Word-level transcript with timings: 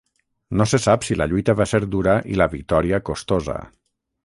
No 0.61 0.65
se 0.71 0.79
sap 0.85 1.05
si 1.07 1.17
la 1.19 1.27
lluita 1.33 1.55
va 1.59 1.67
ser 1.73 1.81
dura 1.97 2.17
i 2.33 2.41
la 2.43 2.49
victòria 2.57 3.03
costosa. 3.13 3.61